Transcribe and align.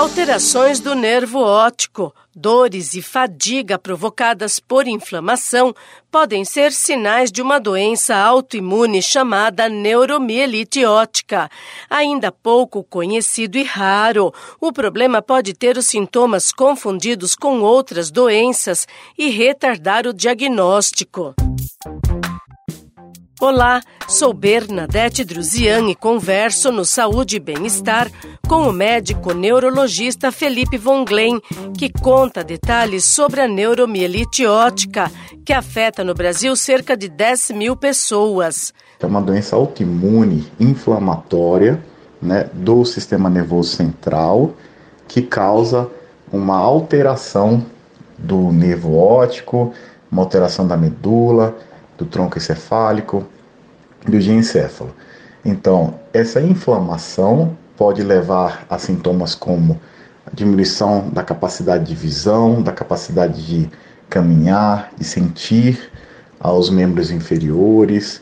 Alterações 0.00 0.80
do 0.80 0.94
nervo 0.94 1.40
óptico, 1.40 2.14
dores 2.34 2.94
e 2.94 3.02
fadiga 3.02 3.78
provocadas 3.78 4.58
por 4.58 4.88
inflamação 4.88 5.74
podem 6.10 6.42
ser 6.42 6.72
sinais 6.72 7.30
de 7.30 7.42
uma 7.42 7.60
doença 7.60 8.16
autoimune 8.16 9.02
chamada 9.02 9.68
neuromielite 9.68 10.86
óptica. 10.86 11.50
Ainda 11.90 12.32
pouco 12.32 12.82
conhecido 12.82 13.58
e 13.58 13.62
raro, 13.62 14.32
o 14.58 14.72
problema 14.72 15.20
pode 15.20 15.52
ter 15.52 15.76
os 15.76 15.88
sintomas 15.88 16.50
confundidos 16.50 17.34
com 17.34 17.60
outras 17.60 18.10
doenças 18.10 18.88
e 19.18 19.28
retardar 19.28 20.06
o 20.06 20.14
diagnóstico. 20.14 21.34
Olá, 23.40 23.80
sou 24.06 24.34
Bernadette 24.34 25.24
Druzian 25.24 25.88
e 25.88 25.94
converso 25.94 26.70
no 26.70 26.84
Saúde 26.84 27.36
e 27.36 27.40
Bem-Estar 27.40 28.10
com 28.46 28.68
o 28.68 28.72
médico 28.72 29.32
neurologista 29.32 30.30
Felipe 30.30 30.76
Von 30.76 31.06
Glen, 31.06 31.40
que 31.74 31.90
conta 31.90 32.44
detalhes 32.44 33.06
sobre 33.06 33.40
a 33.40 33.48
neuromielite 33.48 34.44
ótica, 34.44 35.10
que 35.42 35.54
afeta 35.54 36.04
no 36.04 36.12
Brasil 36.12 36.54
cerca 36.54 36.94
de 36.94 37.08
10 37.08 37.52
mil 37.52 37.74
pessoas. 37.74 38.74
É 39.00 39.06
uma 39.06 39.22
doença 39.22 39.56
autoimune 39.56 40.46
inflamatória 40.60 41.82
né, 42.20 42.50
do 42.52 42.84
sistema 42.84 43.30
nervoso 43.30 43.74
central 43.74 44.52
que 45.08 45.22
causa 45.22 45.88
uma 46.30 46.58
alteração 46.58 47.64
do 48.18 48.52
nervo 48.52 48.98
óptico, 48.98 49.72
uma 50.12 50.20
alteração 50.20 50.66
da 50.66 50.76
medula, 50.76 51.56
do 52.00 52.06
tronco 52.06 52.38
encefálico, 52.38 53.26
do 54.06 54.18
diencéfalo. 54.18 54.90
Então, 55.44 55.94
essa 56.12 56.40
inflamação 56.40 57.56
pode 57.76 58.02
levar 58.02 58.64
a 58.68 58.78
sintomas 58.78 59.34
como 59.34 59.78
diminuição 60.32 61.08
da 61.10 61.22
capacidade 61.22 61.84
de 61.84 61.94
visão, 61.94 62.62
da 62.62 62.72
capacidade 62.72 63.46
de 63.46 63.70
caminhar, 64.08 64.90
de 64.96 65.04
sentir 65.04 65.90
aos 66.38 66.70
membros 66.70 67.10
inferiores, 67.10 68.20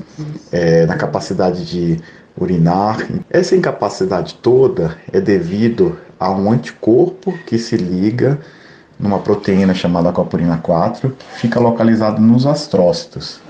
é, 0.51 0.85
na 0.87 0.97
capacidade 0.97 1.65
de 1.65 2.01
urinar. 2.37 3.07
Essa 3.31 3.55
incapacidade 3.55 4.35
toda 4.35 4.97
é 5.13 5.21
devido 5.21 5.99
a 6.19 6.31
um 6.31 6.51
anticorpo 6.51 7.33
que 7.47 7.59
se 7.59 7.77
liga 7.77 8.39
numa 8.99 9.21
proteína 9.21 9.75
chamada 9.75 10.11
copurina 10.13 10.59
4, 10.59 11.11
que 11.11 11.41
fica 11.41 11.61
localizado 11.61 12.21
nos 12.21 12.47
astrócitos. 12.47 13.41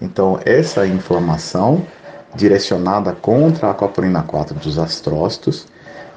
Então, 0.00 0.38
essa 0.44 0.86
inflamação 0.86 1.86
direcionada 2.34 3.12
contra 3.12 3.70
a 3.70 3.74
copurina 3.74 4.22
4 4.22 4.58
dos 4.58 4.78
astrócitos 4.78 5.66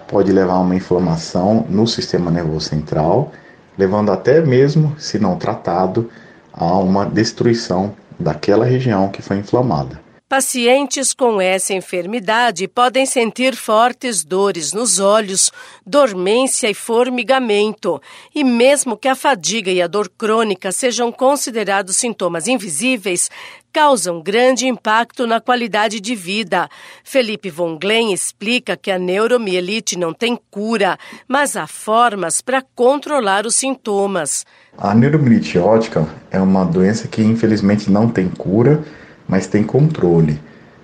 pode 0.08 0.32
levar 0.32 0.54
a 0.54 0.60
uma 0.60 0.76
inflamação 0.76 1.66
no 1.70 1.86
sistema 1.86 2.32
nervoso 2.32 2.70
central, 2.70 3.32
levando 3.78 4.12
até 4.12 4.42
mesmo, 4.42 4.96
se 4.98 5.20
não 5.20 5.36
tratado, 5.36 6.10
a 6.54 6.66
uma 6.78 7.06
destruição 7.06 7.94
daquela 8.20 8.66
região 8.66 9.10
que 9.10 9.22
foi 9.22 9.38
inflamada. 9.38 10.07
Pacientes 10.30 11.14
com 11.14 11.40
essa 11.40 11.74
enfermidade 11.74 12.68
podem 12.68 13.06
sentir 13.06 13.56
fortes 13.56 14.26
dores 14.26 14.74
nos 14.74 15.00
olhos, 15.00 15.50
dormência 15.86 16.70
e 16.70 16.74
formigamento. 16.74 18.02
E 18.36 18.44
mesmo 18.44 18.98
que 18.98 19.08
a 19.08 19.16
fadiga 19.16 19.72
e 19.72 19.82
a 19.82 19.88
dor 19.88 20.12
crônica 20.18 20.70
sejam 20.74 21.14
considerados 21.14 21.96
sintomas 21.96 22.46
invisíveis, 22.46 23.32
causam 23.72 24.22
grande 24.22 24.68
impacto 24.68 25.26
na 25.26 25.40
qualidade 25.40 26.02
de 26.02 26.14
vida. 26.14 26.68
Felipe 27.06 27.50
Von 27.50 27.78
Glen 27.80 28.12
explica 28.12 28.76
que 28.76 28.92
a 28.92 29.00
neuromielite 29.00 29.98
não 29.98 30.14
tem 30.14 30.38
cura, 30.52 31.00
mas 31.26 31.56
há 31.56 31.66
formas 31.66 32.42
para 32.42 32.62
controlar 32.76 33.46
os 33.46 33.56
sintomas. 33.56 34.46
A 34.78 34.94
neuromielite 34.94 35.58
ótica 35.58 36.06
é 36.30 36.42
uma 36.42 36.66
doença 36.66 37.08
que 37.08 37.22
infelizmente 37.22 37.90
não 37.90 38.10
tem 38.10 38.28
cura 38.28 38.84
mas 39.28 39.48
tem 39.48 39.64
controle. 39.64 40.40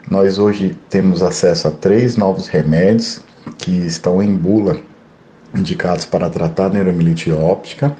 Nós 0.10 0.38
hoje 0.38 0.78
temos 0.90 1.24
acesso 1.24 1.68
a 1.68 1.72
três 1.72 2.18
novos 2.18 2.48
remédios 2.48 3.22
que 3.58 3.72
estão 3.72 4.22
em 4.22 4.36
bula 4.36 4.78
indicados 5.56 6.06
para 6.06 6.30
tratar 6.30 6.70
neuromielite 6.70 7.32
óptica 7.32 7.96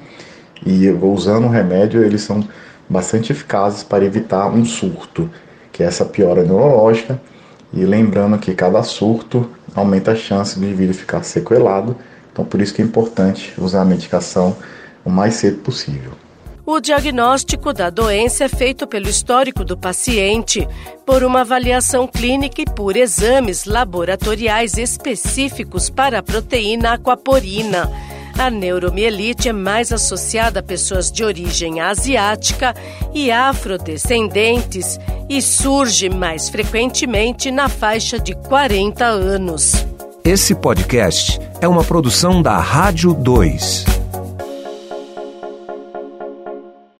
e 0.66 0.88
usando 0.90 1.44
o 1.44 1.50
remédio 1.50 2.02
eles 2.02 2.22
são 2.22 2.46
bastante 2.88 3.32
eficazes 3.32 3.82
para 3.82 4.04
evitar 4.04 4.48
um 4.48 4.64
surto, 4.64 5.30
que 5.72 5.82
é 5.82 5.86
essa 5.86 6.04
piora 6.04 6.42
neurológica. 6.42 7.20
E 7.72 7.84
lembrando 7.84 8.38
que 8.38 8.54
cada 8.54 8.82
surto 8.82 9.50
aumenta 9.74 10.12
a 10.12 10.16
chance 10.16 10.58
do 10.58 10.64
indivíduo 10.64 10.94
ficar 10.94 11.24
sequelado, 11.24 11.96
então 12.32 12.44
por 12.44 12.60
isso 12.60 12.72
que 12.72 12.82
é 12.82 12.84
importante 12.84 13.52
usar 13.58 13.82
a 13.82 13.84
medicação 13.84 14.56
o 15.04 15.10
mais 15.10 15.34
cedo 15.34 15.58
possível. 15.58 16.12
O 16.66 16.80
diagnóstico 16.80 17.74
da 17.74 17.90
doença 17.90 18.44
é 18.44 18.48
feito 18.48 18.86
pelo 18.86 19.06
histórico 19.06 19.62
do 19.62 19.76
paciente, 19.76 20.66
por 21.04 21.22
uma 21.22 21.42
avaliação 21.42 22.06
clínica 22.06 22.62
e 22.62 22.64
por 22.64 22.96
exames 22.96 23.66
laboratoriais 23.66 24.78
específicos 24.78 25.90
para 25.90 26.20
a 26.20 26.22
proteína 26.22 26.94
aquaporina. 26.94 27.90
A 28.38 28.48
neuromielite 28.48 29.50
é 29.50 29.52
mais 29.52 29.92
associada 29.92 30.60
a 30.60 30.62
pessoas 30.62 31.12
de 31.12 31.22
origem 31.22 31.82
asiática 31.82 32.74
e 33.12 33.30
afrodescendentes 33.30 34.98
e 35.28 35.42
surge 35.42 36.08
mais 36.08 36.48
frequentemente 36.48 37.50
na 37.50 37.68
faixa 37.68 38.18
de 38.18 38.34
40 38.34 39.04
anos. 39.04 39.86
Esse 40.24 40.54
podcast 40.54 41.38
é 41.60 41.68
uma 41.68 41.84
produção 41.84 42.40
da 42.40 42.56
Rádio 42.56 43.12
2. 43.12 43.93